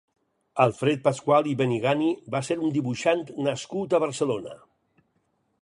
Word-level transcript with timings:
Alfred 0.63 1.03
Pascual 1.07 1.49
i 1.51 1.53
Benigani 1.59 2.09
va 2.37 2.43
ser 2.49 2.59
un 2.69 2.75
dibuixant 2.79 3.23
nascut 3.49 3.97
a 3.99 4.01
Barcelona. 4.09 4.61